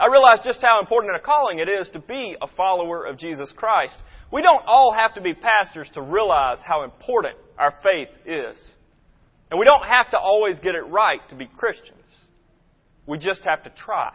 I 0.01 0.07
realize 0.07 0.39
just 0.43 0.63
how 0.63 0.79
important 0.79 1.15
a 1.15 1.19
calling 1.19 1.59
it 1.59 1.69
is 1.69 1.87
to 1.91 1.99
be 1.99 2.35
a 2.41 2.47
follower 2.47 3.05
of 3.05 3.19
Jesus 3.19 3.53
Christ. 3.55 3.95
We 4.33 4.41
don't 4.41 4.65
all 4.65 4.91
have 4.97 5.13
to 5.13 5.21
be 5.21 5.35
pastors 5.35 5.87
to 5.93 6.01
realize 6.01 6.57
how 6.65 6.81
important 6.81 7.35
our 7.55 7.75
faith 7.83 8.09
is. 8.25 8.57
And 9.51 9.59
we 9.59 9.65
don't 9.65 9.85
have 9.85 10.09
to 10.09 10.17
always 10.17 10.57
get 10.57 10.73
it 10.73 10.81
right 10.87 11.19
to 11.29 11.35
be 11.35 11.45
Christians. 11.45 12.07
We 13.05 13.19
just 13.19 13.45
have 13.45 13.61
to 13.61 13.69
try. 13.69 14.11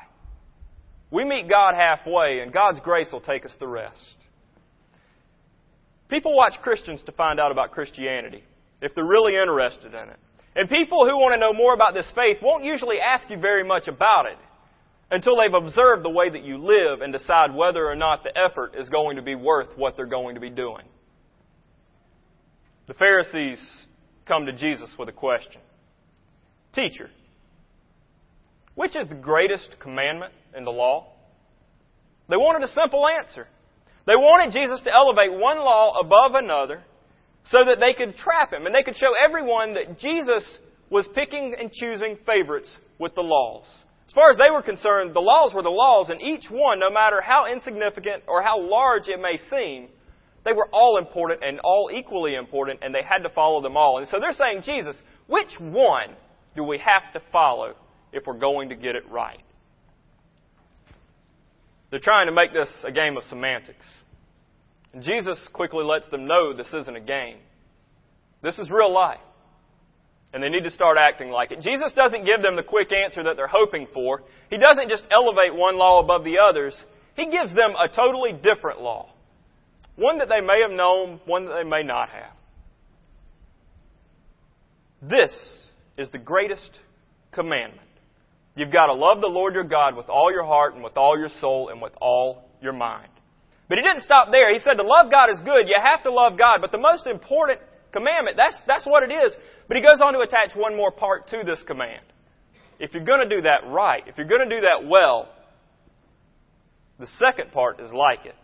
We 1.13 1.25
meet 1.25 1.49
God 1.49 1.75
halfway, 1.77 2.41
and 2.41 2.53
God's 2.53 2.81
grace 2.81 3.13
will 3.13 3.21
take 3.21 3.45
us 3.45 3.55
the 3.61 3.69
rest. 3.69 4.17
People 6.09 6.35
watch 6.35 6.55
Christians 6.63 7.05
to 7.05 7.13
find 7.13 7.39
out 7.39 7.53
about 7.53 7.71
Christianity, 7.71 8.43
if 8.83 8.93
they're 8.97 9.07
really 9.07 9.37
interested 9.37 9.95
in 9.95 10.09
it. 10.09 10.19
And 10.57 10.69
people 10.69 11.09
who 11.09 11.17
want 11.17 11.35
to 11.35 11.39
know 11.39 11.53
more 11.53 11.75
about 11.75 11.95
this 11.95 12.11
faith 12.13 12.39
won't 12.43 12.65
usually 12.65 12.99
ask 12.99 13.31
you 13.31 13.39
very 13.39 13.63
much 13.63 13.87
about 13.87 14.27
it 14.27 14.39
until 15.11 15.37
they've 15.37 15.55
observed 15.55 16.05
the 16.05 16.11
way 16.11 16.29
that 16.29 16.43
you 16.43 16.59
live 16.59 17.01
and 17.01 17.13
decide 17.13 17.55
whether 17.55 17.87
or 17.87 17.95
not 17.95 18.25
the 18.25 18.37
effort 18.37 18.75
is 18.77 18.89
going 18.89 19.17
to 19.17 19.23
be 19.23 19.35
worth 19.35 19.77
what 19.77 19.97
they're 19.97 20.07
going 20.07 20.35
to 20.35 20.41
be 20.41 20.51
doing. 20.51 20.85
The 22.89 22.95
Pharisees 22.95 23.65
come 24.27 24.47
to 24.47 24.53
Jesus 24.53 24.95
with 24.99 25.09
a 25.09 25.13
question 25.13 25.61
Teacher, 26.73 27.11
which 28.75 28.97
is 28.97 29.09
the 29.09 29.15
greatest 29.15 29.77
commandment 29.81 30.33
in 30.57 30.65
the 30.65 30.73
law? 30.73 31.13
They 32.29 32.37
wanted 32.37 32.65
a 32.65 32.73
simple 32.73 33.05
answer. 33.21 33.47
They 34.07 34.17
wanted 34.17 34.53
Jesus 34.53 34.81
to 34.83 34.93
elevate 34.93 35.33
one 35.33 35.59
law 35.59 35.99
above 35.99 36.35
another 36.35 36.83
so 37.45 37.65
that 37.65 37.79
they 37.81 37.95
could 37.95 38.17
trap 38.17 38.53
him 38.53 38.67
and 38.67 38.75
they 38.75 38.83
could 38.83 38.97
show 38.97 39.13
everyone 39.25 39.75
that 39.75 39.99
Jesus 39.99 40.59
was 40.91 41.09
picking 41.15 41.55
and 41.59 41.73
choosing 41.73 42.19
favorites 42.27 42.77
with 42.99 43.15
the 43.15 43.23
laws. 43.23 43.67
As 44.07 44.13
far 44.13 44.31
as 44.31 44.37
they 44.37 44.51
were 44.51 44.63
concerned, 44.63 45.15
the 45.15 45.21
laws 45.21 45.53
were 45.53 45.63
the 45.63 45.69
laws, 45.69 46.11
and 46.11 46.21
each 46.23 46.47
one, 46.49 46.79
no 46.79 46.91
matter 46.91 47.21
how 47.21 47.47
insignificant 47.47 48.23
or 48.29 48.43
how 48.43 48.61
large 48.61 49.09
it 49.09 49.21
may 49.21 49.37
seem, 49.51 49.89
they 50.45 50.53
were 50.53 50.69
all 50.73 50.97
important 50.97 51.43
and 51.43 51.59
all 51.61 51.91
equally 51.93 52.37
important, 52.37 52.81
and 52.83 52.95
they 52.95 53.03
had 53.03 53.25
to 53.25 53.31
follow 53.31 53.61
them 53.61 53.77
all. 53.77 53.99
And 53.99 54.07
so 54.07 54.21
they're 54.21 54.33
saying, 54.33 54.63
Jesus, 54.65 54.97
which 55.27 55.59
one 55.59 56.11
do 56.55 56.63
we 56.63 56.79
have 56.79 57.13
to 57.15 57.23
follow 57.33 57.75
if 58.13 58.27
we're 58.27 58.39
going 58.39 58.69
to 58.69 58.77
get 58.77 58.95
it 58.95 59.11
right? 59.11 59.43
They're 61.91 62.01
trying 62.01 62.27
to 62.27 62.33
make 62.33 62.53
this 62.53 62.73
a 62.85 62.93
game 62.93 63.17
of 63.17 63.25
semantics. 63.25 63.85
And 64.93 65.03
Jesus 65.03 65.49
quickly 65.53 65.85
lets 65.85 66.09
them 66.09 66.27
know 66.27 66.57
this 66.57 66.73
isn't 66.73 66.97
a 66.97 67.01
game. 67.01 67.39
This 68.41 68.59
is 68.59 68.71
real 68.71 68.93
life 68.93 69.21
and 70.37 70.43
they 70.43 70.51
need 70.51 70.65
to 70.65 70.71
start 70.71 70.99
acting 70.99 71.31
like 71.31 71.51
it. 71.51 71.63
Jesus 71.63 71.95
doesn't 71.95 72.27
give 72.27 72.43
them 72.43 72.57
the 72.57 72.63
quick 72.63 72.93
answer 72.93 73.23
that 73.23 73.37
they're 73.37 73.47
hoping 73.47 73.87
for. 73.95 74.23
He 74.51 74.59
doesn't 74.59 74.91
just 74.91 75.05
elevate 75.11 75.55
one 75.55 75.79
law 75.79 75.99
above 75.99 76.25
the 76.25 76.41
others. 76.45 76.79
He 77.15 77.31
gives 77.31 77.55
them 77.55 77.71
a 77.71 77.89
totally 77.89 78.35
different 78.35 78.83
law. 78.83 79.09
One 79.97 80.19
that 80.19 80.29
they 80.29 80.43
may 80.43 80.61
have 80.61 80.73
known, 80.73 81.23
one 81.25 81.47
that 81.47 81.55
they 81.63 81.67
may 81.67 81.83
not 81.83 82.11
have. 82.11 82.35
This 85.01 85.33
is 85.97 86.11
the 86.11 86.19
greatest 86.19 86.81
commandment. 87.33 87.89
You've 88.57 88.71
got 88.71 88.89
to 88.89 88.95
love 88.95 89.23
the 89.23 89.29
Lord 89.29 89.55
your 89.55 89.65
God 89.65 89.97
with 89.97 90.11
all 90.11 90.31
your 90.31 90.45
heart 90.45 90.75
and 90.75 90.85
with 90.85 90.99
all 90.99 91.19
your 91.19 91.31
soul 91.41 91.71
and 91.71 91.81
with 91.81 91.95
all 91.99 92.45
your 92.61 92.75
mind. 92.75 93.09
But 93.71 93.79
he 93.79 93.85
didn't 93.85 94.03
stop 94.03 94.31
there. 94.31 94.53
He 94.53 94.61
said 94.61 94.75
to 94.75 94.83
love 94.83 95.11
God 95.11 95.31
is 95.33 95.41
good. 95.41 95.67
You 95.67 95.77
have 95.83 96.03
to 96.03 96.13
love 96.13 96.39
God. 96.39 96.59
But 96.61 96.73
the 96.73 96.79
most 96.79 97.07
important 97.07 97.59
commandment. 97.93 98.37
That's, 98.37 98.57
that's 98.67 98.87
what 98.87 99.03
it 99.03 99.13
is. 99.13 99.37
But 99.69 99.77
he 99.77 99.83
goes 99.83 100.01
on 100.01 100.13
to 100.15 100.21
attach 100.21 100.55
one 100.55 100.77
more 100.77 100.91
part 100.91 101.29
to 101.29 101.43
this 101.45 101.63
command. 101.67 102.03
if 102.79 102.95
you're 102.95 103.05
going 103.05 103.29
to 103.29 103.37
do 103.37 103.43
that 103.43 103.67
right, 103.67 104.03
if 104.07 104.19
you're 104.19 104.27
going 104.27 104.49
to 104.49 104.55
do 104.55 104.63
that 104.63 104.89
well, 104.89 105.29
the 106.99 107.07
second 107.19 107.53
part 107.53 107.81
is 107.81 107.93
like 107.93 108.27
it. 108.27 108.35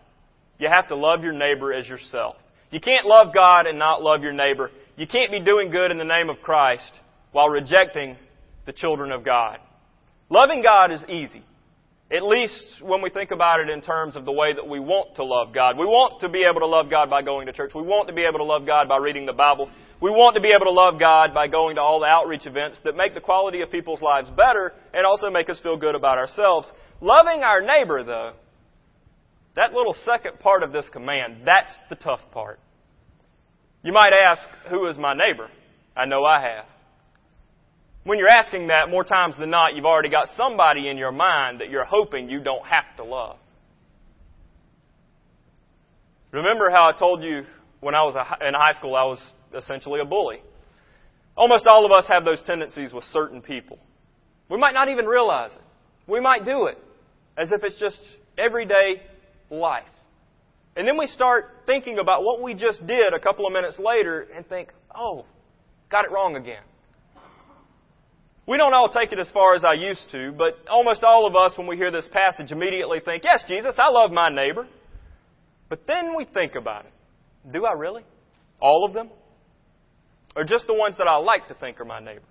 You 0.58 0.68
have 0.68 0.88
to 0.88 0.96
love 0.96 1.22
your 1.22 1.32
neighbor 1.32 1.72
as 1.72 1.88
yourself. 1.88 2.36
You 2.70 2.80
can't 2.80 3.06
love 3.06 3.34
God 3.34 3.66
and 3.66 3.78
not 3.78 4.02
love 4.02 4.22
your 4.22 4.32
neighbor. 4.32 4.70
You 4.96 5.06
can't 5.06 5.30
be 5.30 5.40
doing 5.40 5.70
good 5.70 5.90
in 5.90 5.98
the 5.98 6.04
name 6.04 6.30
of 6.30 6.40
Christ 6.40 6.92
while 7.32 7.48
rejecting 7.48 8.16
the 8.66 8.72
children 8.72 9.10
of 9.10 9.24
God. 9.24 9.58
Loving 10.28 10.62
God 10.62 10.92
is 10.92 11.02
easy. 11.08 11.42
At 12.14 12.22
least 12.22 12.82
when 12.82 13.00
we 13.00 13.08
think 13.08 13.30
about 13.30 13.60
it 13.60 13.70
in 13.70 13.80
terms 13.80 14.16
of 14.16 14.26
the 14.26 14.32
way 14.32 14.52
that 14.52 14.68
we 14.68 14.80
want 14.80 15.16
to 15.16 15.24
love 15.24 15.54
God. 15.54 15.78
We 15.78 15.86
want 15.86 16.20
to 16.20 16.28
be 16.28 16.44
able 16.48 16.60
to 16.60 16.66
love 16.66 16.90
God 16.90 17.08
by 17.08 17.22
going 17.22 17.46
to 17.46 17.54
church. 17.54 17.72
We 17.74 17.80
want 17.80 18.08
to 18.08 18.14
be 18.14 18.24
able 18.24 18.38
to 18.38 18.44
love 18.44 18.66
God 18.66 18.86
by 18.86 18.98
reading 18.98 19.24
the 19.24 19.32
Bible. 19.32 19.70
We 19.98 20.10
want 20.10 20.34
to 20.34 20.42
be 20.42 20.52
able 20.52 20.66
to 20.66 20.72
love 20.72 21.00
God 21.00 21.32
by 21.32 21.48
going 21.48 21.76
to 21.76 21.80
all 21.80 22.00
the 22.00 22.06
outreach 22.06 22.44
events 22.44 22.80
that 22.84 22.96
make 22.96 23.14
the 23.14 23.20
quality 23.20 23.62
of 23.62 23.70
people's 23.70 24.02
lives 24.02 24.28
better 24.28 24.74
and 24.92 25.06
also 25.06 25.30
make 25.30 25.48
us 25.48 25.58
feel 25.60 25.78
good 25.78 25.94
about 25.94 26.18
ourselves. 26.18 26.70
Loving 27.00 27.42
our 27.44 27.62
neighbor, 27.62 28.04
though, 28.04 28.32
that 29.56 29.72
little 29.72 29.94
second 30.04 30.38
part 30.38 30.62
of 30.62 30.70
this 30.70 30.86
command, 30.92 31.46
that's 31.46 31.72
the 31.88 31.96
tough 31.96 32.20
part. 32.30 32.60
You 33.82 33.92
might 33.94 34.12
ask, 34.20 34.42
who 34.68 34.86
is 34.86 34.98
my 34.98 35.14
neighbor? 35.14 35.48
I 35.96 36.04
know 36.04 36.24
I 36.24 36.42
have. 36.42 36.64
When 38.04 38.18
you're 38.18 38.28
asking 38.28 38.68
that, 38.68 38.90
more 38.90 39.04
times 39.04 39.34
than 39.38 39.50
not, 39.50 39.76
you've 39.76 39.86
already 39.86 40.08
got 40.08 40.28
somebody 40.36 40.88
in 40.88 40.96
your 40.96 41.12
mind 41.12 41.60
that 41.60 41.70
you're 41.70 41.84
hoping 41.84 42.28
you 42.28 42.40
don't 42.40 42.66
have 42.66 42.96
to 42.96 43.04
love. 43.04 43.36
Remember 46.32 46.70
how 46.70 46.88
I 46.88 46.98
told 46.98 47.22
you 47.22 47.44
when 47.80 47.94
I 47.94 48.02
was 48.02 48.16
in 48.46 48.54
high 48.54 48.72
school 48.72 48.96
I 48.96 49.04
was 49.04 49.22
essentially 49.56 50.00
a 50.00 50.04
bully? 50.04 50.42
Almost 51.36 51.66
all 51.66 51.86
of 51.86 51.92
us 51.92 52.06
have 52.08 52.24
those 52.24 52.42
tendencies 52.42 52.92
with 52.92 53.04
certain 53.04 53.40
people. 53.40 53.78
We 54.48 54.58
might 54.58 54.74
not 54.74 54.88
even 54.88 55.06
realize 55.06 55.52
it. 55.52 55.62
We 56.10 56.20
might 56.20 56.44
do 56.44 56.66
it 56.66 56.78
as 57.36 57.52
if 57.52 57.62
it's 57.62 57.78
just 57.78 58.00
everyday 58.36 59.02
life. 59.50 59.84
And 60.74 60.88
then 60.88 60.98
we 60.98 61.06
start 61.06 61.50
thinking 61.66 61.98
about 61.98 62.24
what 62.24 62.42
we 62.42 62.54
just 62.54 62.84
did 62.86 63.14
a 63.14 63.20
couple 63.20 63.46
of 63.46 63.52
minutes 63.52 63.78
later 63.78 64.26
and 64.34 64.46
think, 64.46 64.72
oh, 64.94 65.26
got 65.90 66.04
it 66.04 66.10
wrong 66.10 66.36
again. 66.36 66.62
We 68.52 68.58
don't 68.58 68.74
all 68.74 68.90
take 68.90 69.12
it 69.12 69.18
as 69.18 69.30
far 69.30 69.54
as 69.54 69.64
I 69.64 69.72
used 69.72 70.10
to, 70.10 70.30
but 70.36 70.58
almost 70.68 71.02
all 71.02 71.26
of 71.26 71.34
us, 71.34 71.56
when 71.56 71.66
we 71.66 71.74
hear 71.74 71.90
this 71.90 72.06
passage, 72.12 72.52
immediately 72.52 73.00
think, 73.02 73.24
Yes, 73.24 73.42
Jesus, 73.48 73.76
I 73.78 73.88
love 73.88 74.10
my 74.10 74.28
neighbor. 74.28 74.68
But 75.70 75.86
then 75.86 76.14
we 76.14 76.26
think 76.26 76.54
about 76.54 76.84
it. 76.84 76.92
Do 77.50 77.64
I 77.64 77.72
really? 77.72 78.04
All 78.60 78.84
of 78.84 78.92
them? 78.92 79.08
Or 80.36 80.44
just 80.44 80.66
the 80.66 80.74
ones 80.74 80.98
that 80.98 81.08
I 81.08 81.16
like 81.16 81.48
to 81.48 81.54
think 81.54 81.80
are 81.80 81.86
my 81.86 82.00
neighbors? 82.00 82.26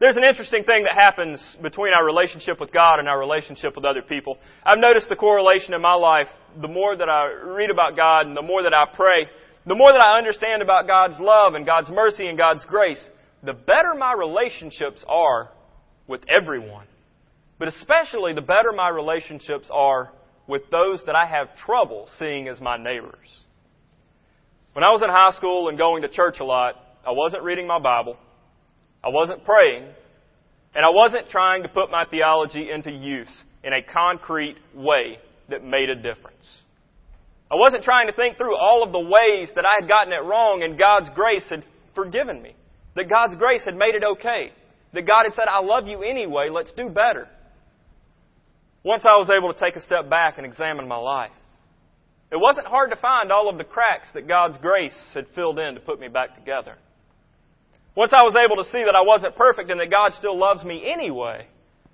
There's 0.00 0.16
an 0.16 0.24
interesting 0.24 0.64
thing 0.64 0.82
that 0.82 1.00
happens 1.00 1.56
between 1.62 1.92
our 1.92 2.04
relationship 2.04 2.58
with 2.58 2.72
God 2.72 2.98
and 2.98 3.08
our 3.08 3.20
relationship 3.20 3.76
with 3.76 3.84
other 3.84 4.02
people. 4.02 4.36
I've 4.64 4.80
noticed 4.80 5.08
the 5.08 5.14
correlation 5.14 5.74
in 5.74 5.80
my 5.80 5.94
life. 5.94 6.26
The 6.60 6.66
more 6.66 6.96
that 6.96 7.08
I 7.08 7.26
read 7.26 7.70
about 7.70 7.94
God 7.94 8.26
and 8.26 8.36
the 8.36 8.42
more 8.42 8.64
that 8.64 8.74
I 8.74 8.86
pray, 8.92 9.28
the 9.64 9.76
more 9.76 9.92
that 9.92 10.02
I 10.02 10.18
understand 10.18 10.60
about 10.60 10.88
God's 10.88 11.20
love 11.20 11.54
and 11.54 11.64
God's 11.64 11.88
mercy 11.88 12.26
and 12.26 12.36
God's 12.36 12.64
grace, 12.64 13.08
the 13.42 13.52
better 13.52 13.94
my 13.96 14.12
relationships 14.12 15.04
are 15.08 15.50
with 16.06 16.22
everyone. 16.28 16.86
But 17.58 17.68
especially 17.68 18.32
the 18.32 18.42
better 18.42 18.72
my 18.74 18.88
relationships 18.88 19.68
are 19.72 20.10
with 20.46 20.62
those 20.70 21.02
that 21.06 21.14
I 21.14 21.26
have 21.26 21.56
trouble 21.56 22.08
seeing 22.18 22.48
as 22.48 22.60
my 22.60 22.76
neighbors. 22.76 23.44
When 24.72 24.84
I 24.84 24.90
was 24.90 25.02
in 25.02 25.10
high 25.10 25.32
school 25.32 25.68
and 25.68 25.76
going 25.76 26.02
to 26.02 26.08
church 26.08 26.36
a 26.40 26.44
lot, 26.44 26.74
I 27.06 27.10
wasn't 27.12 27.42
reading 27.42 27.66
my 27.66 27.78
Bible, 27.78 28.16
I 29.02 29.08
wasn't 29.08 29.44
praying, 29.44 29.88
and 30.74 30.84
I 30.84 30.90
wasn't 30.90 31.28
trying 31.30 31.62
to 31.62 31.68
put 31.68 31.90
my 31.90 32.04
theology 32.04 32.70
into 32.70 32.90
use 32.90 33.42
in 33.64 33.72
a 33.72 33.82
concrete 33.82 34.56
way 34.74 35.18
that 35.48 35.64
made 35.64 35.90
a 35.90 35.94
difference. 35.94 36.60
I 37.50 37.56
wasn't 37.56 37.82
trying 37.82 38.08
to 38.08 38.12
think 38.12 38.36
through 38.36 38.56
all 38.56 38.82
of 38.82 38.92
the 38.92 39.00
ways 39.00 39.48
that 39.54 39.64
I 39.64 39.80
had 39.80 39.88
gotten 39.88 40.12
it 40.12 40.22
wrong 40.22 40.62
and 40.62 40.78
God's 40.78 41.08
grace 41.14 41.48
had 41.48 41.64
forgiven 41.94 42.42
me. 42.42 42.54
That 42.98 43.08
God's 43.08 43.36
grace 43.36 43.64
had 43.64 43.76
made 43.76 43.94
it 43.94 44.02
okay. 44.02 44.50
That 44.92 45.06
God 45.06 45.22
had 45.22 45.34
said, 45.34 45.44
I 45.48 45.60
love 45.60 45.86
you 45.86 46.02
anyway, 46.02 46.48
let's 46.50 46.72
do 46.72 46.88
better. 46.88 47.28
Once 48.82 49.04
I 49.04 49.16
was 49.18 49.30
able 49.30 49.54
to 49.54 49.60
take 49.60 49.76
a 49.76 49.82
step 49.82 50.10
back 50.10 50.36
and 50.36 50.44
examine 50.44 50.88
my 50.88 50.96
life, 50.96 51.30
it 52.32 52.40
wasn't 52.40 52.66
hard 52.66 52.90
to 52.90 52.96
find 52.96 53.30
all 53.30 53.48
of 53.48 53.56
the 53.56 53.62
cracks 53.62 54.08
that 54.14 54.26
God's 54.26 54.58
grace 54.58 54.98
had 55.14 55.28
filled 55.32 55.60
in 55.60 55.76
to 55.76 55.80
put 55.80 56.00
me 56.00 56.08
back 56.08 56.34
together. 56.34 56.74
Once 57.94 58.12
I 58.12 58.22
was 58.22 58.34
able 58.34 58.62
to 58.64 58.68
see 58.72 58.82
that 58.82 58.96
I 58.96 59.02
wasn't 59.02 59.36
perfect 59.36 59.70
and 59.70 59.78
that 59.78 59.92
God 59.92 60.12
still 60.14 60.36
loves 60.36 60.64
me 60.64 60.90
anyway, 60.92 61.46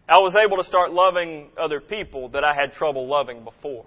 I 0.09 0.21
was 0.21 0.35
able 0.35 0.57
to 0.57 0.65
start 0.65 0.91
loving 0.91 1.51
other 1.61 1.81
people 1.81 2.31
that 2.31 2.45
I 2.45 2.55
had 2.55 2.73
trouble 2.73 3.07
loving 3.07 3.45
before. 3.45 3.85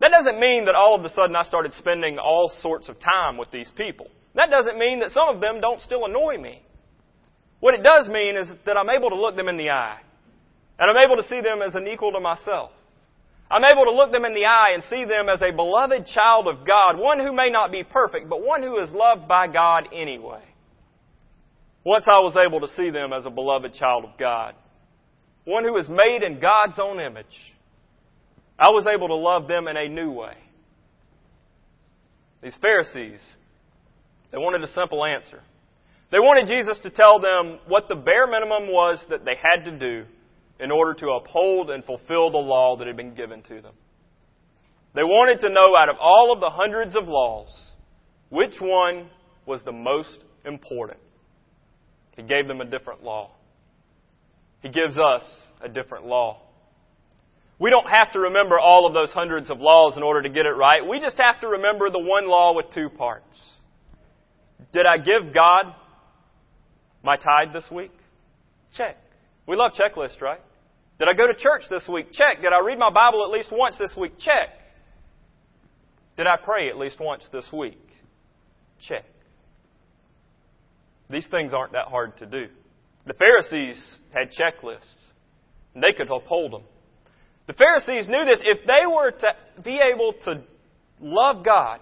That 0.00 0.12
doesn't 0.12 0.38
mean 0.38 0.66
that 0.66 0.76
all 0.76 0.94
of 0.94 1.04
a 1.04 1.10
sudden 1.10 1.34
I 1.34 1.42
started 1.42 1.72
spending 1.72 2.20
all 2.20 2.52
sorts 2.62 2.88
of 2.88 3.00
time 3.00 3.36
with 3.36 3.50
these 3.50 3.70
people. 3.76 4.06
That 4.38 4.50
doesn't 4.50 4.78
mean 4.78 5.00
that 5.00 5.10
some 5.10 5.28
of 5.34 5.40
them 5.40 5.60
don't 5.60 5.80
still 5.80 6.04
annoy 6.06 6.38
me. 6.38 6.62
What 7.58 7.74
it 7.74 7.82
does 7.82 8.08
mean 8.08 8.36
is 8.36 8.46
that 8.66 8.76
I'm 8.76 8.88
able 8.88 9.10
to 9.10 9.16
look 9.16 9.34
them 9.34 9.48
in 9.48 9.56
the 9.56 9.70
eye. 9.70 9.98
And 10.78 10.88
I'm 10.88 10.96
able 10.96 11.20
to 11.20 11.28
see 11.28 11.40
them 11.40 11.60
as 11.60 11.74
an 11.74 11.88
equal 11.88 12.12
to 12.12 12.20
myself. 12.20 12.70
I'm 13.50 13.64
able 13.64 13.84
to 13.86 13.90
look 13.90 14.12
them 14.12 14.24
in 14.24 14.34
the 14.34 14.44
eye 14.44 14.74
and 14.74 14.84
see 14.84 15.04
them 15.04 15.28
as 15.28 15.42
a 15.42 15.50
beloved 15.50 16.06
child 16.06 16.46
of 16.46 16.64
God, 16.64 16.98
one 16.98 17.18
who 17.18 17.32
may 17.32 17.50
not 17.50 17.72
be 17.72 17.82
perfect, 17.82 18.28
but 18.28 18.46
one 18.46 18.62
who 18.62 18.78
is 18.78 18.92
loved 18.92 19.26
by 19.26 19.48
God 19.48 19.88
anyway. 19.92 20.44
Once 21.82 22.04
I 22.06 22.20
was 22.20 22.36
able 22.36 22.60
to 22.60 22.72
see 22.76 22.90
them 22.90 23.12
as 23.12 23.26
a 23.26 23.30
beloved 23.30 23.74
child 23.74 24.04
of 24.04 24.16
God, 24.16 24.54
one 25.46 25.64
who 25.64 25.76
is 25.78 25.88
made 25.88 26.22
in 26.22 26.38
God's 26.38 26.78
own 26.78 27.00
image, 27.00 27.26
I 28.56 28.68
was 28.70 28.86
able 28.86 29.08
to 29.08 29.16
love 29.16 29.48
them 29.48 29.66
in 29.66 29.76
a 29.76 29.88
new 29.88 30.12
way. 30.12 30.34
These 32.40 32.56
Pharisees 32.62 33.18
they 34.30 34.38
wanted 34.38 34.62
a 34.62 34.68
simple 34.68 35.04
answer. 35.04 35.40
They 36.10 36.18
wanted 36.18 36.46
Jesus 36.46 36.78
to 36.82 36.90
tell 36.90 37.20
them 37.20 37.58
what 37.66 37.88
the 37.88 37.94
bare 37.94 38.26
minimum 38.26 38.72
was 38.72 39.04
that 39.10 39.24
they 39.24 39.34
had 39.34 39.64
to 39.70 39.78
do 39.78 40.04
in 40.58 40.70
order 40.70 40.94
to 40.94 41.10
uphold 41.10 41.70
and 41.70 41.84
fulfill 41.84 42.30
the 42.30 42.38
law 42.38 42.76
that 42.76 42.86
had 42.86 42.96
been 42.96 43.14
given 43.14 43.42
to 43.42 43.60
them. 43.60 43.74
They 44.94 45.04
wanted 45.04 45.40
to 45.40 45.50
know 45.50 45.76
out 45.76 45.88
of 45.88 45.96
all 46.00 46.32
of 46.32 46.40
the 46.40 46.50
hundreds 46.50 46.96
of 46.96 47.04
laws, 47.06 47.48
which 48.30 48.54
one 48.60 49.08
was 49.46 49.62
the 49.64 49.72
most 49.72 50.24
important. 50.44 50.98
He 52.16 52.22
gave 52.22 52.48
them 52.48 52.60
a 52.60 52.64
different 52.64 53.04
law. 53.04 53.30
He 54.60 54.70
gives 54.70 54.98
us 54.98 55.22
a 55.62 55.68
different 55.68 56.06
law. 56.06 56.42
We 57.60 57.70
don't 57.70 57.88
have 57.88 58.12
to 58.12 58.20
remember 58.20 58.58
all 58.58 58.86
of 58.86 58.94
those 58.94 59.10
hundreds 59.12 59.50
of 59.50 59.60
laws 59.60 59.96
in 59.96 60.02
order 60.02 60.22
to 60.22 60.28
get 60.28 60.46
it 60.46 60.50
right. 60.50 60.86
We 60.86 61.00
just 61.00 61.18
have 61.18 61.40
to 61.40 61.48
remember 61.48 61.90
the 61.90 61.98
one 61.98 62.28
law 62.28 62.54
with 62.54 62.66
two 62.72 62.88
parts. 62.88 63.38
Did 64.72 64.86
I 64.86 64.98
give 64.98 65.34
God 65.34 65.74
my 67.02 67.16
tithe 67.16 67.52
this 67.52 67.68
week? 67.70 67.92
Check. 68.76 68.96
We 69.46 69.56
love 69.56 69.72
checklists, 69.72 70.20
right? 70.20 70.40
Did 70.98 71.08
I 71.08 71.14
go 71.14 71.26
to 71.26 71.34
church 71.34 71.62
this 71.70 71.88
week? 71.88 72.12
Check. 72.12 72.42
Did 72.42 72.52
I 72.52 72.60
read 72.64 72.78
my 72.78 72.90
Bible 72.90 73.24
at 73.24 73.30
least 73.30 73.50
once 73.52 73.78
this 73.78 73.94
week? 73.96 74.18
Check. 74.18 74.50
Did 76.16 76.26
I 76.26 76.36
pray 76.42 76.68
at 76.68 76.76
least 76.76 76.98
once 77.00 77.26
this 77.32 77.48
week? 77.52 77.78
Check. 78.80 79.04
These 81.08 81.26
things 81.28 81.54
aren't 81.54 81.72
that 81.72 81.86
hard 81.86 82.16
to 82.18 82.26
do. 82.26 82.46
The 83.06 83.14
Pharisees 83.14 83.98
had 84.12 84.30
checklists, 84.30 84.94
and 85.74 85.82
they 85.82 85.92
could 85.92 86.10
uphold 86.10 86.52
them. 86.52 86.62
The 87.46 87.54
Pharisees 87.54 88.08
knew 88.08 88.24
this. 88.26 88.42
If 88.44 88.66
they 88.66 88.86
were 88.86 89.12
to 89.12 89.36
be 89.64 89.80
able 89.94 90.12
to 90.24 90.42
love 91.00 91.44
God 91.44 91.80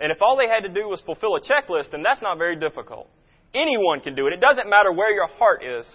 and 0.00 0.10
if 0.10 0.18
all 0.22 0.36
they 0.36 0.48
had 0.48 0.62
to 0.62 0.68
do 0.68 0.88
was 0.88 1.00
fulfill 1.02 1.36
a 1.36 1.40
checklist, 1.40 1.90
then 1.90 2.02
that's 2.02 2.22
not 2.22 2.38
very 2.38 2.56
difficult. 2.56 3.08
Anyone 3.52 4.00
can 4.00 4.14
do 4.14 4.26
it. 4.26 4.32
It 4.32 4.40
doesn't 4.40 4.68
matter 4.68 4.92
where 4.92 5.12
your 5.12 5.26
heart 5.26 5.62
is 5.62 5.86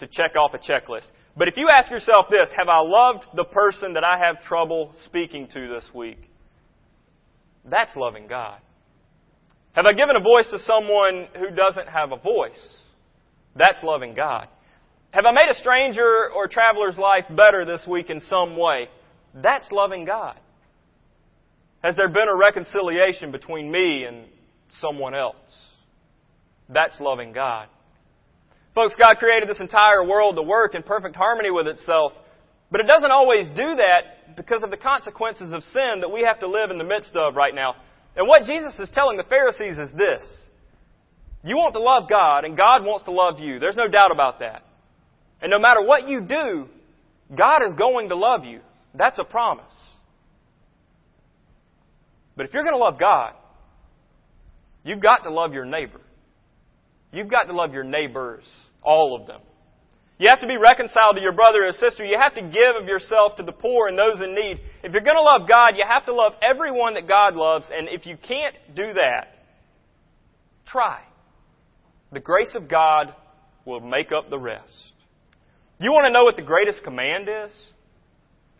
to 0.00 0.06
check 0.06 0.36
off 0.36 0.54
a 0.54 0.58
checklist. 0.58 1.06
But 1.36 1.48
if 1.48 1.56
you 1.56 1.68
ask 1.74 1.90
yourself 1.90 2.26
this, 2.30 2.48
have 2.56 2.68
I 2.68 2.80
loved 2.80 3.24
the 3.34 3.44
person 3.44 3.94
that 3.94 4.04
I 4.04 4.18
have 4.18 4.42
trouble 4.42 4.94
speaking 5.04 5.48
to 5.48 5.68
this 5.68 5.88
week? 5.94 6.18
That's 7.64 7.94
loving 7.96 8.26
God. 8.26 8.58
Have 9.72 9.86
I 9.86 9.92
given 9.92 10.16
a 10.16 10.20
voice 10.20 10.48
to 10.50 10.58
someone 10.60 11.28
who 11.38 11.50
doesn't 11.50 11.88
have 11.88 12.12
a 12.12 12.16
voice? 12.16 12.60
That's 13.56 13.82
loving 13.82 14.14
God. 14.14 14.48
Have 15.12 15.24
I 15.26 15.32
made 15.32 15.48
a 15.50 15.54
stranger 15.54 16.30
or 16.34 16.48
traveler's 16.48 16.98
life 16.98 17.24
better 17.30 17.64
this 17.64 17.86
week 17.86 18.10
in 18.10 18.20
some 18.20 18.56
way? 18.56 18.88
That's 19.34 19.70
loving 19.70 20.04
God. 20.04 20.36
Has 21.82 21.96
there 21.96 22.08
been 22.08 22.28
a 22.28 22.36
reconciliation 22.36 23.32
between 23.32 23.70
me 23.70 24.04
and 24.04 24.26
someone 24.80 25.14
else? 25.14 25.36
That's 26.68 26.98
loving 27.00 27.32
God. 27.32 27.68
Folks, 28.74 28.94
God 28.96 29.18
created 29.18 29.48
this 29.48 29.60
entire 29.60 30.06
world 30.06 30.36
to 30.36 30.42
work 30.42 30.74
in 30.74 30.82
perfect 30.82 31.16
harmony 31.16 31.50
with 31.50 31.66
itself, 31.66 32.12
but 32.70 32.80
it 32.80 32.86
doesn't 32.86 33.10
always 33.10 33.48
do 33.48 33.74
that 33.76 34.36
because 34.36 34.62
of 34.62 34.70
the 34.70 34.76
consequences 34.76 35.52
of 35.52 35.62
sin 35.64 36.00
that 36.00 36.10
we 36.10 36.22
have 36.22 36.40
to 36.40 36.46
live 36.46 36.70
in 36.70 36.78
the 36.78 36.84
midst 36.84 37.14
of 37.16 37.34
right 37.34 37.54
now. 37.54 37.74
And 38.16 38.28
what 38.28 38.44
Jesus 38.44 38.78
is 38.78 38.88
telling 38.94 39.16
the 39.16 39.24
Pharisees 39.24 39.76
is 39.76 39.90
this 39.96 40.22
You 41.42 41.56
want 41.56 41.74
to 41.74 41.80
love 41.80 42.08
God, 42.08 42.44
and 42.44 42.56
God 42.56 42.84
wants 42.84 43.04
to 43.04 43.10
love 43.10 43.40
you. 43.40 43.58
There's 43.58 43.76
no 43.76 43.88
doubt 43.88 44.12
about 44.12 44.38
that. 44.38 44.62
And 45.42 45.50
no 45.50 45.58
matter 45.58 45.82
what 45.82 46.08
you 46.08 46.20
do, 46.20 46.68
God 47.36 47.62
is 47.66 47.74
going 47.74 48.08
to 48.10 48.14
love 48.14 48.44
you. 48.44 48.60
That's 48.94 49.18
a 49.18 49.24
promise. 49.24 49.74
But 52.36 52.46
if 52.46 52.54
you're 52.54 52.64
going 52.64 52.74
to 52.74 52.82
love 52.82 52.98
God, 52.98 53.34
you've 54.84 55.02
got 55.02 55.24
to 55.24 55.30
love 55.30 55.52
your 55.52 55.64
neighbor. 55.64 56.00
You've 57.12 57.30
got 57.30 57.44
to 57.44 57.52
love 57.52 57.72
your 57.72 57.84
neighbors, 57.84 58.44
all 58.82 59.18
of 59.20 59.26
them. 59.26 59.40
You 60.18 60.28
have 60.28 60.40
to 60.40 60.46
be 60.46 60.56
reconciled 60.56 61.16
to 61.16 61.20
your 61.20 61.34
brother 61.34 61.66
or 61.66 61.72
sister. 61.72 62.04
You 62.04 62.16
have 62.18 62.34
to 62.34 62.42
give 62.42 62.80
of 62.80 62.86
yourself 62.86 63.36
to 63.36 63.42
the 63.42 63.52
poor 63.52 63.88
and 63.88 63.98
those 63.98 64.20
in 64.20 64.34
need. 64.34 64.60
If 64.82 64.92
you're 64.92 65.02
going 65.02 65.16
to 65.16 65.22
love 65.22 65.48
God, 65.48 65.70
you 65.76 65.84
have 65.86 66.06
to 66.06 66.14
love 66.14 66.34
everyone 66.40 66.94
that 66.94 67.08
God 67.08 67.34
loves. 67.34 67.66
And 67.76 67.88
if 67.88 68.06
you 68.06 68.16
can't 68.16 68.56
do 68.74 68.92
that, 68.94 69.34
try. 70.66 71.02
The 72.12 72.20
grace 72.20 72.54
of 72.54 72.68
God 72.68 73.14
will 73.64 73.80
make 73.80 74.12
up 74.12 74.30
the 74.30 74.38
rest. 74.38 74.92
You 75.80 75.90
want 75.90 76.06
to 76.06 76.12
know 76.12 76.24
what 76.24 76.36
the 76.36 76.42
greatest 76.42 76.84
command 76.84 77.28
is? 77.28 77.50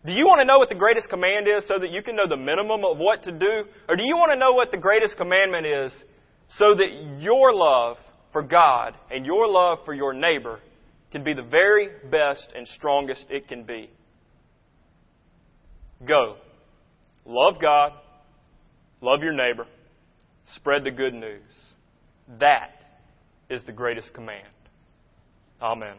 Do 0.05 0.11
you 0.11 0.25
want 0.25 0.39
to 0.41 0.45
know 0.45 0.59
what 0.59 0.69
the 0.69 0.75
greatest 0.75 1.09
command 1.09 1.47
is 1.47 1.65
so 1.67 1.79
that 1.79 1.91
you 1.91 2.03
can 2.03 2.15
know 2.15 2.27
the 2.27 2.37
minimum 2.37 2.83
of 2.83 2.97
what 2.97 3.23
to 3.23 3.31
do? 3.31 3.63
Or 3.87 3.95
do 3.95 4.03
you 4.03 4.15
want 4.17 4.31
to 4.31 4.37
know 4.37 4.51
what 4.51 4.71
the 4.71 4.77
greatest 4.77 5.15
commandment 5.15 5.65
is 5.65 5.93
so 6.49 6.75
that 6.75 7.19
your 7.19 7.53
love 7.53 7.97
for 8.33 8.43
God 8.43 8.95
and 9.09 9.25
your 9.25 9.47
love 9.47 9.79
for 9.85 9.93
your 9.93 10.13
neighbor 10.13 10.59
can 11.11 11.23
be 11.23 11.33
the 11.33 11.43
very 11.43 11.89
best 12.11 12.51
and 12.53 12.67
strongest 12.67 13.25
it 13.29 13.47
can 13.47 13.63
be? 13.63 13.89
Go. 16.05 16.35
Love 17.25 17.61
God. 17.61 17.93
Love 18.99 19.23
your 19.23 19.33
neighbor. 19.33 19.67
Spread 20.47 20.83
the 20.83 20.91
good 20.91 21.13
news. 21.13 21.41
That 22.39 22.71
is 23.49 23.63
the 23.65 23.71
greatest 23.71 24.13
command. 24.13 24.47
Amen. 25.61 25.95